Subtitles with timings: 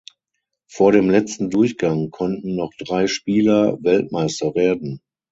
[0.67, 4.99] Vor dem letzten Durchgang konnten noch drei Spieler Weltmeister werden.